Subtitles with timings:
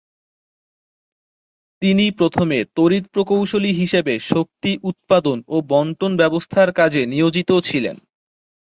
[1.81, 7.95] তিনি প্রথমে তড়িৎ প্রকৌশলী হিসেবে শক্তি উৎপাদন ও বণ্টন ব্যবস্থার কাজে নিয়োজিত ছিলেন।